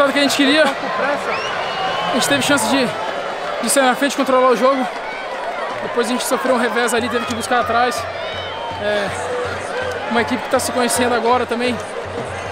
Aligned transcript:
resultado 0.00 0.12
que 0.12 0.18
a 0.18 0.22
gente 0.22 0.36
queria. 0.36 0.64
A 0.64 2.14
gente 2.14 2.28
teve 2.28 2.42
chance 2.42 2.66
de, 2.68 2.88
de 3.62 3.70
sair 3.70 3.84
na 3.84 3.94
frente, 3.94 4.16
controlar 4.16 4.48
o 4.48 4.56
jogo. 4.56 4.86
Depois 5.82 6.06
a 6.06 6.10
gente 6.10 6.24
sofreu 6.24 6.54
um 6.54 6.58
revés 6.58 6.94
ali, 6.94 7.08
teve 7.08 7.26
que 7.26 7.34
buscar 7.34 7.60
atrás. 7.60 8.02
É, 8.82 9.08
uma 10.10 10.22
equipe 10.22 10.40
que 10.40 10.46
está 10.46 10.58
se 10.58 10.72
conhecendo 10.72 11.14
agora 11.14 11.44
também, 11.44 11.76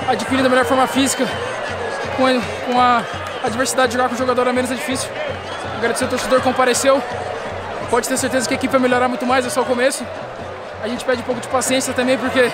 adquirindo 0.08 0.46
a 0.46 0.50
melhor 0.50 0.64
forma 0.64 0.86
física. 0.86 1.26
Com 2.16 2.26
a, 2.26 2.40
com 2.66 2.80
a 2.80 3.02
adversidade 3.44 3.92
de 3.92 3.96
jogar 3.96 4.08
com 4.08 4.14
o 4.14 4.18
jogador 4.18 4.46
a 4.46 4.52
menos 4.52 4.70
é 4.70 4.74
difícil. 4.74 5.08
Agradecer 5.78 6.04
ao 6.04 6.10
torcedor 6.10 6.38
que 6.38 6.44
compareceu. 6.44 7.02
Pode 7.88 8.08
ter 8.08 8.16
certeza 8.18 8.46
que 8.46 8.54
a 8.54 8.56
equipe 8.56 8.70
vai 8.70 8.80
melhorar 8.80 9.08
muito 9.08 9.24
mais, 9.24 9.46
é 9.46 9.50
só 9.50 9.62
o 9.62 9.64
começo. 9.64 10.06
A 10.82 10.88
gente 10.88 11.04
pede 11.04 11.22
um 11.22 11.24
pouco 11.24 11.40
de 11.40 11.48
paciência 11.48 11.94
também, 11.94 12.18
porque 12.18 12.50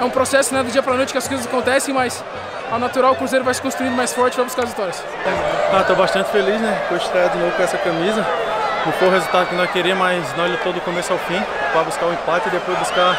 é 0.00 0.04
um 0.04 0.10
processo 0.10 0.54
né, 0.54 0.62
do 0.62 0.70
dia 0.70 0.82
para 0.82 0.94
noite 0.94 1.12
que 1.12 1.18
as 1.18 1.28
coisas 1.28 1.46
acontecem, 1.46 1.92
mas 1.92 2.24
ao 2.70 2.78
natural 2.78 3.12
o 3.12 3.16
Cruzeiro 3.16 3.44
vai 3.44 3.52
se 3.52 3.60
construindo 3.60 3.94
mais 3.94 4.12
forte 4.14 4.34
e 4.34 4.36
vai 4.36 4.46
buscar 4.46 4.64
as 4.64 4.70
vitórias. 4.70 4.96
Estou 4.96 5.94
ah, 5.94 5.98
bastante 5.98 6.30
feliz 6.30 6.60
né, 6.60 6.82
por 6.88 6.96
estrear 6.96 7.28
de 7.28 7.38
novo 7.38 7.52
com 7.52 7.62
essa 7.62 7.76
camisa. 7.76 8.26
Não 8.86 8.92
foi 8.92 9.08
o 9.08 9.10
resultado 9.10 9.48
que 9.48 9.54
nós 9.54 9.70
queríamos, 9.70 10.02
mas 10.02 10.36
nós 10.36 10.50
lutou 10.50 10.72
do 10.72 10.80
começo 10.80 11.12
ao 11.12 11.18
fim 11.18 11.40
para 11.70 11.82
buscar 11.82 12.06
o 12.06 12.12
empate 12.14 12.48
e 12.48 12.50
depois 12.50 12.78
buscar 12.78 13.14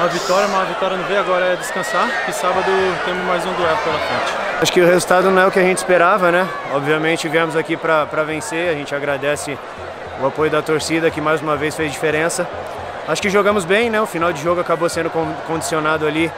a 0.00 0.06
vitória, 0.06 0.48
mas 0.48 0.62
a 0.62 0.64
vitória 0.64 0.96
não 0.96 1.04
veio, 1.04 1.20
agora 1.20 1.44
é 1.52 1.56
descansar 1.56 2.08
e 2.26 2.32
sábado 2.32 2.64
temos 3.04 3.24
mais 3.26 3.44
um 3.44 3.52
duelo 3.52 3.76
pela 3.84 3.98
frente. 3.98 4.32
Acho 4.62 4.72
que 4.72 4.80
o 4.80 4.86
resultado 4.86 5.30
não 5.30 5.42
é 5.42 5.46
o 5.46 5.50
que 5.50 5.58
a 5.58 5.62
gente 5.62 5.76
esperava, 5.76 6.32
né? 6.32 6.48
Obviamente 6.72 7.28
viemos 7.28 7.56
aqui 7.56 7.76
para 7.76 8.24
vencer, 8.24 8.70
a 8.70 8.74
gente 8.74 8.94
agradece 8.94 9.58
o 10.18 10.26
apoio 10.26 10.50
da 10.50 10.62
torcida 10.62 11.10
que 11.10 11.20
mais 11.20 11.42
uma 11.42 11.56
vez 11.56 11.76
fez 11.76 11.92
diferença. 11.92 12.48
Acho 13.08 13.20
que 13.20 13.30
jogamos 13.30 13.64
bem, 13.64 13.90
né? 13.90 14.00
O 14.00 14.06
final 14.06 14.32
de 14.32 14.42
jogo 14.42 14.60
acabou 14.60 14.88
sendo 14.88 15.10
condicionado 15.46 16.06
ali. 16.06 16.30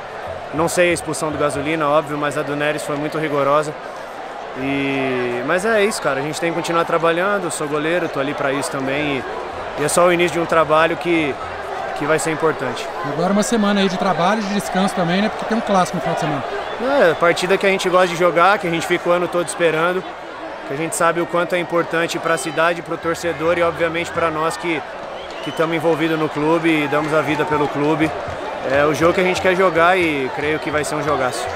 Não 0.54 0.68
sei 0.68 0.90
a 0.90 0.92
expulsão 0.92 1.30
do 1.30 1.38
Gasolina, 1.38 1.88
óbvio, 1.88 2.16
mas 2.16 2.38
a 2.38 2.42
do 2.42 2.56
Neres 2.56 2.82
foi 2.82 2.96
muito 2.96 3.18
rigorosa. 3.18 3.74
E... 4.58 5.42
Mas 5.46 5.64
é 5.64 5.84
isso, 5.84 6.00
cara. 6.00 6.20
A 6.20 6.22
gente 6.22 6.40
tem 6.40 6.50
que 6.50 6.56
continuar 6.56 6.84
trabalhando. 6.84 7.50
sou 7.50 7.68
goleiro, 7.68 8.08
tô 8.08 8.20
ali 8.20 8.34
para 8.34 8.52
isso 8.52 8.70
também. 8.70 9.18
E... 9.18 9.24
e 9.80 9.84
é 9.84 9.88
só 9.88 10.06
o 10.06 10.12
início 10.12 10.32
de 10.32 10.40
um 10.40 10.46
trabalho 10.46 10.96
que 10.96 11.34
que 11.96 12.04
vai 12.04 12.18
ser 12.18 12.32
importante. 12.32 12.86
Agora 13.12 13.32
uma 13.32 13.42
semana 13.42 13.80
aí 13.80 13.88
de 13.88 13.96
trabalho 13.96 14.40
e 14.40 14.44
de 14.44 14.54
descanso 14.54 14.94
também, 14.94 15.22
né? 15.22 15.28
Porque 15.28 15.44
tem 15.44 15.56
um 15.56 15.60
clássico 15.60 15.96
no 15.96 16.00
final 16.00 16.14
de 16.14 16.20
semana. 16.20 16.44
É, 17.00 17.14
partida 17.14 17.56
que 17.56 17.66
a 17.66 17.68
gente 17.68 17.88
gosta 17.88 18.08
de 18.08 18.16
jogar, 18.16 18.58
que 18.58 18.66
a 18.66 18.70
gente 18.70 18.86
fica 18.86 19.08
o 19.08 19.12
ano 19.12 19.28
todo 19.28 19.46
esperando, 19.46 20.02
que 20.66 20.74
a 20.74 20.76
gente 20.76 20.96
sabe 20.96 21.20
o 21.20 21.26
quanto 21.26 21.54
é 21.54 21.58
importante 21.58 22.18
para 22.18 22.34
a 22.34 22.38
cidade, 22.38 22.82
para 22.82 22.94
o 22.94 22.98
torcedor 22.98 23.58
e 23.58 23.62
obviamente 23.62 24.10
para 24.10 24.30
nós 24.30 24.56
que 24.56 24.82
que 25.44 25.50
estamos 25.50 25.76
envolvidos 25.76 26.18
no 26.18 26.28
clube 26.28 26.84
e 26.84 26.88
damos 26.88 27.12
a 27.12 27.20
vida 27.20 27.44
pelo 27.44 27.68
clube. 27.68 28.10
É 28.72 28.84
o 28.84 28.94
jogo 28.94 29.12
que 29.12 29.20
a 29.20 29.24
gente 29.24 29.42
quer 29.42 29.54
jogar 29.54 29.96
e 29.98 30.30
creio 30.34 30.58
que 30.58 30.70
vai 30.70 30.82
ser 30.84 30.94
um 30.94 31.02
jogaço. 31.02 31.46